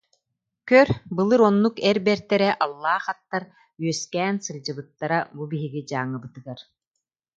Көр, 0.69 0.89
былыр 1.17 1.41
оннук 1.49 1.75
эр 1.89 1.97
бэртэрэ, 2.05 2.49
аллаах 2.63 3.05
аттар 3.13 3.43
үөскээн 3.83 4.35
сылдьыбыттара 4.45 5.19
бу 5.35 5.43
биһиги 5.51 5.81
Дьааҥыбытыгар 5.89 6.59